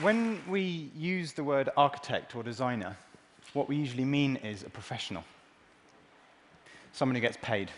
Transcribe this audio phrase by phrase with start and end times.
[0.00, 2.96] When we use the word architect or designer,
[3.52, 5.24] what we usually mean is a professional,
[6.94, 7.70] someone who gets paid.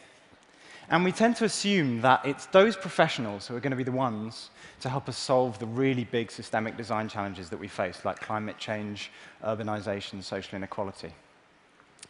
[0.88, 3.90] And we tend to assume that it's those professionals who are going to be the
[3.90, 4.50] ones
[4.82, 8.56] to help us solve the really big systemic design challenges that we face, like climate
[8.56, 9.10] change,
[9.44, 11.12] urbanization, social inequality.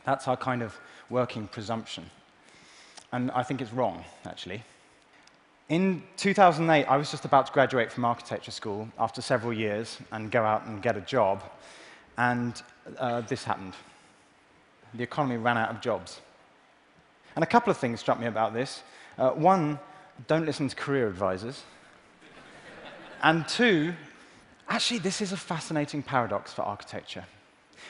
[0.05, 2.05] That's our kind of working presumption.
[3.13, 4.63] And I think it's wrong, actually.
[5.73, 10.31] In 2008, I was just about to graduate from architecture school after several years and
[10.31, 11.43] go out and get a job.
[12.19, 12.63] And
[12.99, 13.73] uh, this happened.
[14.93, 16.21] The economy ran out of jobs.
[17.37, 18.83] And a couple of things struck me about this.
[19.17, 19.79] Uh, one,
[20.27, 21.63] don't listen to career advisors.
[23.23, 23.95] and two,
[24.69, 27.25] actually, this is a fascinating paradox for architecture,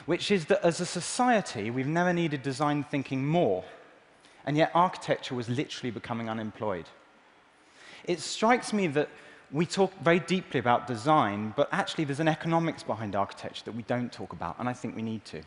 [0.06, 3.64] which is that as a society, we've never needed design thinking more,
[4.46, 6.86] and yet architecture was literally becoming unemployed.
[8.04, 9.08] It strikes me that
[9.50, 13.82] we talk very deeply about design, but actually there's an economics behind architecture that we
[13.82, 15.42] don't talk about, and I think we need to.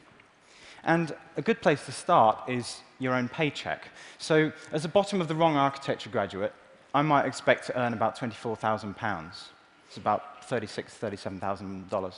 [0.83, 3.87] And a good place to start is your own paycheck.
[4.19, 6.53] So as a bottom of the wrong architecture graduate,
[6.93, 9.31] I might expect to earn about £24,000.
[9.87, 12.13] It's about $36,000, $37,000.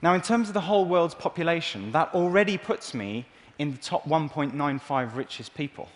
[0.00, 3.26] Now, in terms of the whole world's population, that already puts me
[3.58, 5.88] in the top 1.95 richest people,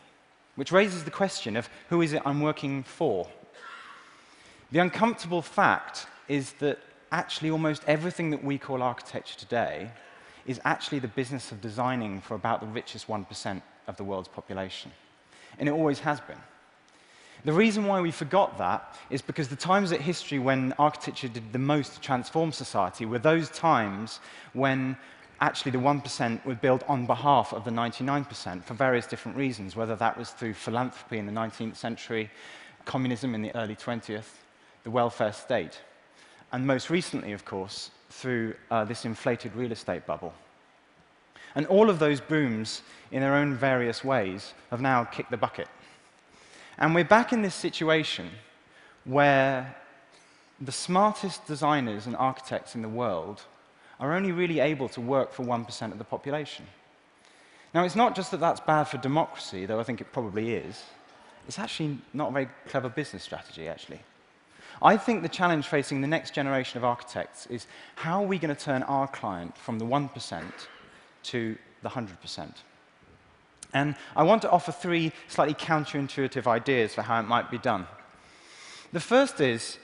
[0.57, 3.29] which raises the question of who is it I'm working for?
[4.71, 6.79] The uncomfortable fact is that
[7.11, 9.91] actually almost everything that we call architecture today
[10.47, 14.91] is actually the business of designing for about the richest 1% of the world's population.
[15.59, 16.39] And it always has been.
[17.45, 21.53] The reason why we forgot that is because the times at history when architecture did
[21.53, 24.21] the most to transform society were those times
[24.53, 24.97] when
[25.43, 29.97] actually the 1% would build on behalf of the 99% for various different reasons, whether
[29.97, 32.31] that was through philanthropy in the 19th century,
[32.85, 34.37] communism in the early 20th,
[34.85, 35.81] the welfare state,
[36.53, 40.33] and most recently, of course, through uh, this inflated real estate bubble.
[41.57, 45.69] And all of those booms, in their own various ways, have now kicked the bucket.
[46.79, 48.31] And we're back in this situation
[49.05, 49.75] where
[50.61, 53.43] the smartest designers and architects in the world
[54.03, 56.67] are only really able to work for 1% of the population.
[57.73, 60.83] Now, it's not just that that's bad for democracy, though I think it probably is.
[61.47, 64.01] It's actually not a very clever business strategy, actually.
[64.83, 68.55] I think the challenge facing the next generation of architects is how are we going
[68.55, 70.43] to turn our client from the 1%
[71.23, 72.53] to the 100%?
[73.73, 77.87] And I want to offer three slightly counterintuitive ideas for how it might be done.
[78.93, 79.79] The first is,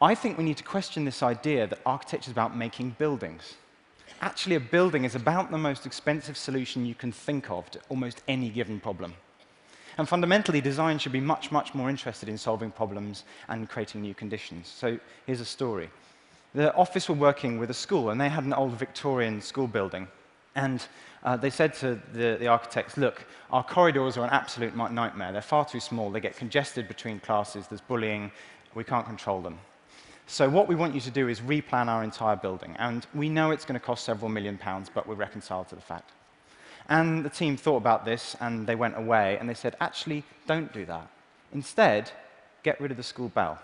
[0.00, 3.54] I think we need to question this idea that architecture is about making buildings.
[4.20, 8.22] Actually, a building is about the most expensive solution you can think of to almost
[8.28, 9.12] any given problem.
[9.96, 14.14] And fundamentally, design should be much, much more interested in solving problems and creating new
[14.14, 14.68] conditions.
[14.68, 15.90] So here's a story.
[16.54, 20.06] The office were working with a school, and they had an old Victorian school building.
[20.54, 20.86] And
[21.24, 25.32] uh, they said to the, the, architects, look, our corridors are an absolute nightmare.
[25.32, 26.10] They're far too small.
[26.10, 27.66] They get congested between classes.
[27.66, 28.30] There's bullying.
[28.76, 29.58] We can't control them.
[30.30, 32.76] So what we want you to do is replan our entire building.
[32.78, 35.80] And we know it's going to cost several million pounds, but we're reconciled to the
[35.80, 36.10] fact.
[36.90, 40.70] And the team thought about this and they went away and they said, actually, don't
[40.70, 41.08] do that.
[41.54, 42.10] Instead,
[42.62, 43.58] get rid of the school bell.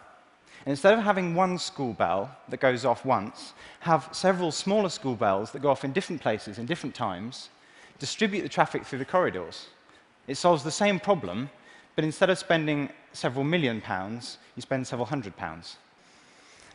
[0.65, 5.17] And instead of having one school bell that goes off once, have several smaller school
[5.17, 7.51] bells that go off in different places in different times,
[7.99, 9.67] distribute the traffic through the corridors.
[10.29, 11.51] It solves the same problem,
[11.95, 15.77] but instead of spending several million pounds, you spend several hundred pounds.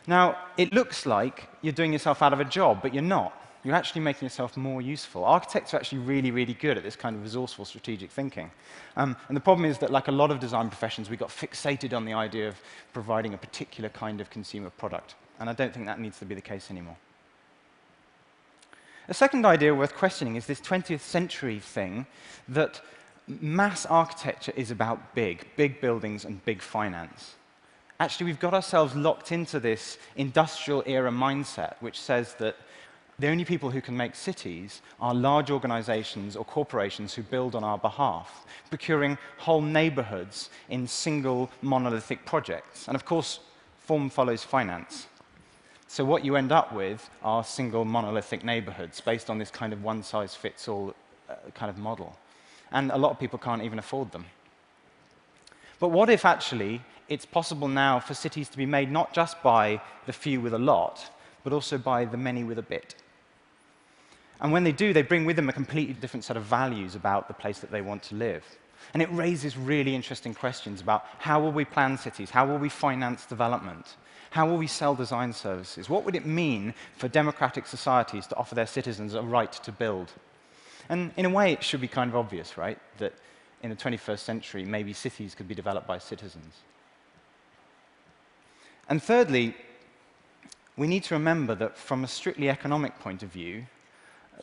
[0.06, 3.74] Now, it looks like you're doing yourself out of a job, but you're not you're
[3.74, 5.24] actually making yourself more useful.
[5.24, 8.50] Architects are actually really, really good at this kind of resourceful strategic thinking.
[8.96, 11.94] Um, and the problem is that, like a lot of design professions, we got fixated
[11.94, 12.60] on the idea of
[12.92, 15.14] providing a particular kind of consumer product.
[15.38, 16.96] And I don't think that needs to be the case anymore.
[19.08, 22.06] A second idea worth questioning is this 20th century thing
[22.48, 22.80] that
[23.26, 27.34] mass architecture is about big, big buildings and big finance.
[28.00, 32.56] Actually, we've got ourselves locked into this industrial era mindset, which says that
[33.18, 37.62] the only people who can make cities are large organizations or corporations who build on
[37.62, 42.88] our behalf, procuring whole neighborhoods in single monolithic projects.
[42.88, 43.40] And of course,
[43.80, 45.06] form follows finance.
[45.86, 49.84] So what you end up with are single monolithic neighborhoods based on this kind of
[49.84, 50.94] one-size-fits-all
[51.28, 52.16] uh, kind of model.
[52.72, 54.24] And a lot of people can't even afford them.
[55.78, 56.80] But what if actually
[57.10, 60.58] it's possible now for cities to be made not just by the few with a
[60.58, 61.10] lot,
[61.44, 62.94] but also by the many with a bit?
[64.40, 67.28] And when they do, they bring with them a completely different set of values about
[67.28, 68.44] the place that they want to live.
[68.94, 72.30] And it raises really interesting questions about how will we plan cities?
[72.30, 73.96] How will we finance development?
[74.30, 75.90] How will we sell design services?
[75.90, 80.12] What would it mean for democratic societies to offer their citizens a right to build?
[80.88, 82.78] And in a way, it should be kind of obvious, right?
[82.98, 83.12] That
[83.62, 86.54] in the 21st century, maybe cities could be developed by citizens.
[88.90, 89.54] And thirdly,
[90.76, 93.64] we need to remember that from a strictly economic point of view,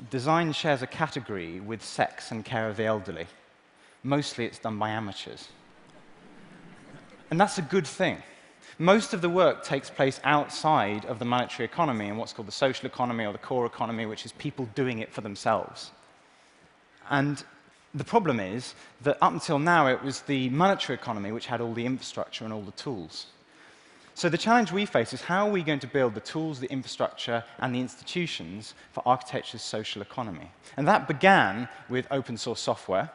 [0.10, 3.28] design shares a category with sex and care of the elderly.
[4.04, 5.50] Mostly it's done by amateurs.
[7.30, 8.24] And that's a good thing.
[8.80, 12.54] Most of the work takes place outside of the monetary economy and what's called the
[12.54, 15.92] social economy or the core economy, which is people doing it for themselves.
[17.10, 17.44] And
[17.94, 21.74] the problem is that up until now, it was the monetary economy which had all
[21.74, 23.26] the infrastructure and all the tools.
[24.18, 26.72] So the challenge we face is how are we going to build the tools, the
[26.72, 30.50] infrastructure, and the institutions for architecture's social economy?
[30.76, 33.12] And that began with open source software.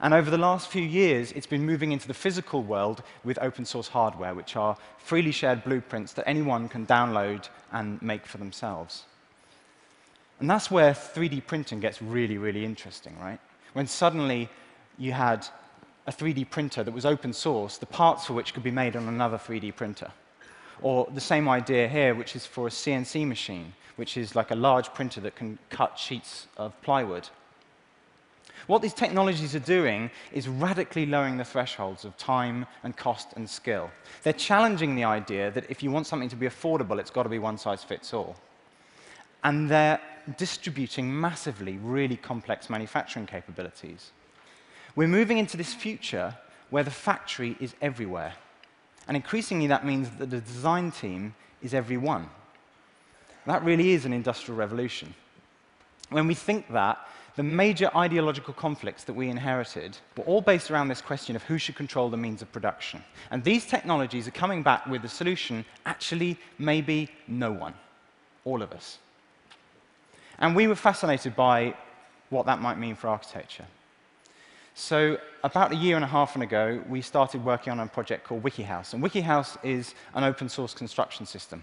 [0.00, 3.66] And over the last few years, it's been moving into the physical world with open
[3.66, 9.04] source hardware, which are freely shared blueprints that anyone can download and make for themselves.
[10.38, 13.40] And that's where 3D printing gets really, really interesting, right?
[13.74, 14.48] When suddenly
[14.96, 15.46] you had
[16.06, 19.06] a 3D printer that was open source, the parts for which could be made on
[19.06, 20.10] another 3D printer.
[20.82, 24.54] Or the same idea here, which is for a CNC machine, which is like a
[24.54, 27.28] large printer that can cut sheets of plywood.
[28.66, 33.48] What these technologies are doing is radically lowering the thresholds of time and cost and
[33.48, 33.90] skill.
[34.22, 37.28] They're challenging the idea that if you want something to be affordable, it's got to
[37.28, 38.36] be one size fits all.
[39.42, 40.00] And they're
[40.36, 44.12] distributing massively really complex manufacturing capabilities.
[44.94, 46.36] We're moving into this future
[46.68, 48.34] where the factory is everywhere.
[49.10, 52.30] And increasingly, that means that the design team is everyone.
[53.44, 55.12] That really is an industrial revolution.
[56.10, 56.96] When we think that,
[57.34, 61.58] the major ideological conflicts that we inherited were all based around this question of who
[61.58, 63.02] should control the means of production.
[63.32, 67.74] And these technologies are coming back with the solution actually, maybe no one,
[68.44, 68.98] all of us.
[70.38, 71.74] And we were fascinated by
[72.28, 73.66] what that might mean for architecture.
[74.80, 78.42] So about a year and a half ago, we started working on a project called
[78.42, 78.94] WikiHouse.
[78.94, 81.62] And WikiHouse is an open source construction system.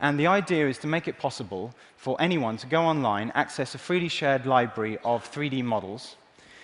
[0.00, 3.78] And the idea is to make it possible for anyone to go online, access a
[3.78, 6.16] freely shared library of 3D models,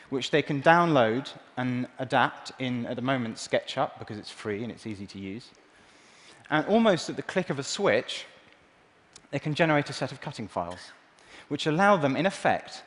[0.08, 1.28] which they can download
[1.58, 5.50] and adapt in, at the moment, SketchUp, because it's free and it's easy to use.
[6.48, 8.24] And almost at the click of a switch,
[9.30, 10.92] they can generate a set of cutting files,
[11.48, 12.82] which allow them, in effect,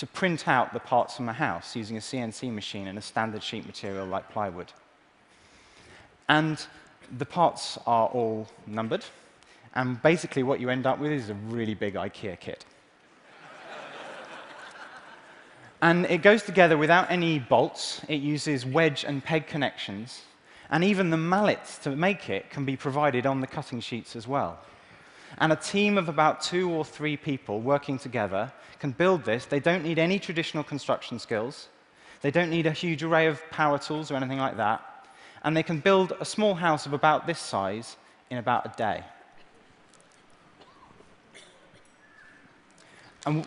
[0.00, 3.42] to print out the parts from a house using a CNC machine and a standard
[3.42, 4.72] sheet material like plywood.
[6.26, 6.58] And
[7.18, 9.04] the parts are all numbered.
[9.74, 12.64] And basically, what you end up with is a really big IKEA kit.
[15.82, 18.00] and it goes together without any bolts.
[18.08, 20.22] It uses wedge and peg connections.
[20.70, 24.26] And even the mallets to make it can be provided on the cutting sheets as
[24.26, 24.60] well.
[25.38, 29.46] And a team of about two or three people working together can build this.
[29.46, 31.68] They don't need any traditional construction skills.
[32.20, 34.84] They don't need a huge array of power tools or anything like that.
[35.42, 37.96] And they can build a small house of about this size
[38.30, 39.04] in about a day.
[43.26, 43.46] And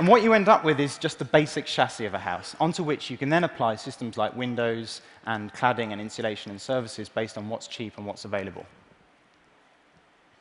[0.00, 2.82] And what you end up with is just the basic chassis of a house, onto
[2.82, 7.36] which you can then apply systems like windows and cladding and insulation and services based
[7.36, 8.64] on what's cheap and what's available.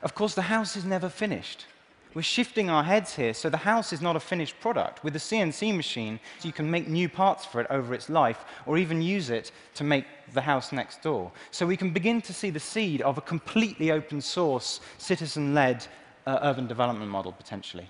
[0.02, 1.66] Of course, the house is never finished.
[2.14, 5.04] We're shifting our heads here, so the house is not a finished product.
[5.04, 8.78] With the CNC machine, you can make new parts for it over its life, or
[8.78, 11.34] even use it to make the house next door.
[11.52, 15.86] So we can begin to see the seed of a completely open source, citizen led
[16.26, 17.90] uh, urban development model, potentially.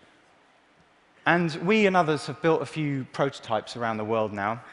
[1.30, 4.64] And we and others have built a few prototypes around the world now,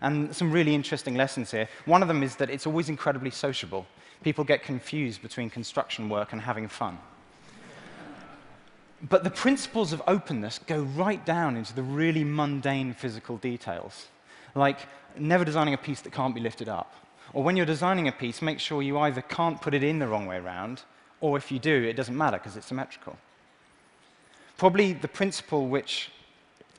[0.00, 1.68] and some really interesting lessons here.
[1.86, 3.84] One of them is that it's always incredibly sociable.
[4.22, 6.98] People get confused between construction work and having fun.
[9.02, 14.06] But the principles of openness go right down into the really mundane physical details,
[14.54, 14.86] like
[15.18, 16.94] never designing a piece that can't be lifted up.
[17.32, 20.06] Or when you're designing a piece, make sure you either can't put it in the
[20.06, 20.82] wrong way around,
[21.20, 23.18] or if you do, it doesn't matter because it's symmetrical.
[24.56, 26.10] Probably the principle which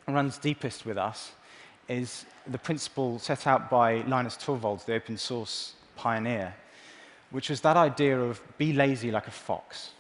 [0.08, 1.34] runs deepest with us
[1.90, 6.56] is the principle set out by Linus Torvalds, the open source pioneer,
[7.32, 9.92] which was that idea of be lazy like a fox.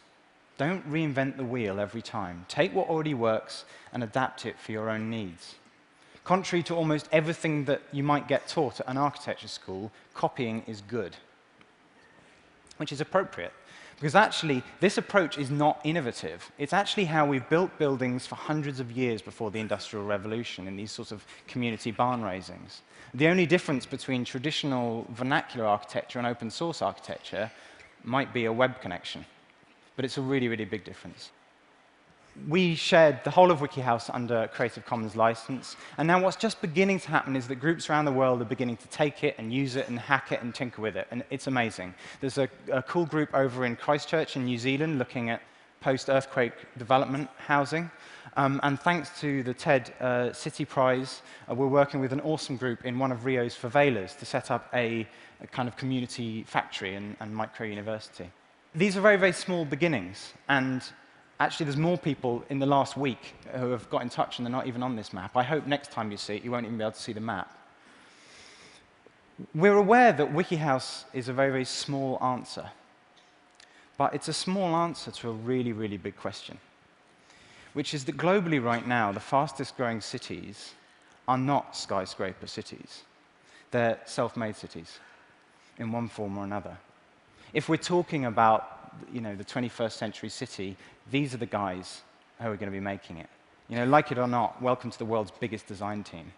[0.58, 2.46] Don't reinvent the wheel every time.
[2.48, 5.56] Take what already works and adapt it for your own needs.
[6.24, 10.82] Contrary to almost everything that you might get taught at an architecture school, copying is
[10.82, 11.18] good.
[12.78, 13.54] which is appropriate.
[13.96, 16.52] Because actually, this approach is not innovative.
[16.58, 20.76] It's actually how we've built buildings for hundreds of years before the Industrial Revolution in
[20.76, 22.82] these sorts of community barn raisings.
[23.14, 27.50] The only difference between traditional vernacular architecture and open source architecture
[28.04, 29.26] might be a web connection.
[29.96, 31.32] But it's a really, really big difference
[32.48, 35.78] we shared the whole of WikiHouse under Creative Commons license.
[35.98, 38.78] And now what's just beginning to happen is that groups around the world are beginning
[38.78, 41.08] to take it and use it and hack it and tinker with it.
[41.12, 41.94] And it's amazing.
[42.20, 45.42] There's a, a cool group over in Christchurch in New Zealand looking at
[45.82, 47.90] post-earthquake development housing.
[48.38, 52.58] Um, and thanks to the TED uh, City Prize, uh, we're working with an awesome
[52.58, 55.08] group in one of Rio's favelas to set up a,
[55.42, 58.30] a kind of community factory and, and micro university.
[58.74, 60.34] These are very, very small beginnings.
[60.50, 60.82] And
[61.40, 64.52] Actually, there's more people in the last week who have got in touch and they're
[64.52, 65.36] not even on this map.
[65.36, 67.20] I hope next time you see it, you won't even be able to see the
[67.20, 67.54] map.
[69.54, 72.70] We're aware that WikiHouse is a very, very small answer.
[73.98, 76.58] But it's a small answer to a really, really big question,
[77.74, 80.74] which is that globally right now, the fastest growing cities
[81.28, 83.04] are not skyscraper cities.
[83.72, 85.00] They're self-made cities
[85.78, 86.78] in one form or another.
[87.54, 88.75] If we're talking about
[89.12, 90.76] you know, the 21st century city,
[91.12, 92.02] these are the guys
[92.40, 93.30] who are going to be making it.
[93.68, 96.32] You know, like it or not, welcome to the world's biggest design team.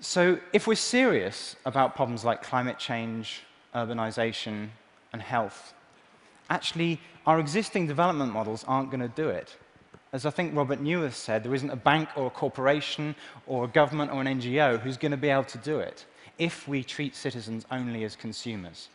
[0.00, 3.42] So if we're serious about problems like climate change,
[3.74, 4.68] urbanization,
[5.12, 5.74] and health,
[6.50, 9.56] actually, our existing development models aren't going to do it.
[10.12, 13.16] As I think Robert Neuwirth said, there isn't a bank or a corporation
[13.46, 16.04] or a government or an NGO who's going to be able to do it
[16.38, 18.88] if we treat citizens only as consumers.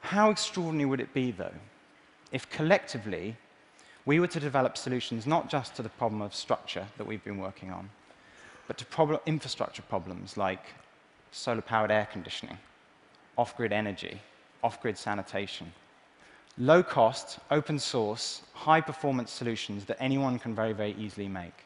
[0.00, 1.54] How extraordinary would it be, though,
[2.32, 3.36] if collectively
[4.04, 7.38] we were to develop solutions not just to the problem of structure that we've been
[7.38, 7.90] working on,
[8.68, 10.64] but to infrastructure problems like
[11.32, 12.58] solar-powered air conditioning,
[13.36, 14.20] off-grid energy,
[14.62, 15.72] off-grid sanitation,
[16.58, 21.64] low-cost, open-source, high-performance solutions that anyone can very, very easily make,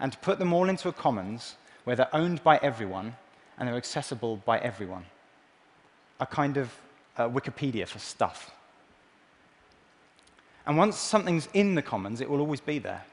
[0.00, 3.14] and to put them all into a commons where they're owned by everyone
[3.58, 5.04] and they're accessible by everyone.
[6.20, 6.70] A kind of
[7.16, 8.50] uh, Wikipedia for stuff.
[10.66, 13.04] And once something's in the commons, it will always be there.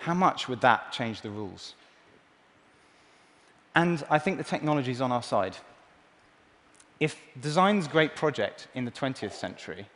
[0.00, 1.74] How much would that change the rules?
[3.74, 5.56] And I think the technology is on our side.
[7.00, 9.86] If design's great project in the 20th century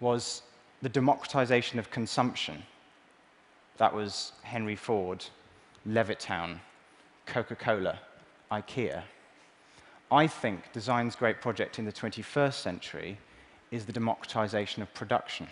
[0.00, 0.42] was
[0.82, 2.62] the democratization of consumption,
[3.78, 5.24] that was Henry Ford,
[5.88, 6.58] Levittown,
[7.24, 7.98] Coca-Cola,
[8.52, 9.02] IKEA,
[10.10, 13.18] I think design's great project in the 21st century
[13.70, 15.48] is the democratization of production.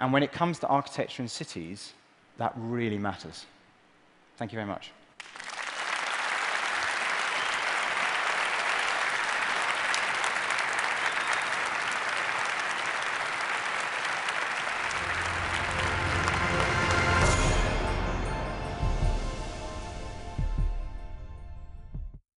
[0.00, 1.92] And when it comes to architecture in cities,
[2.38, 3.46] that really matters.
[4.36, 4.90] Thank you very much.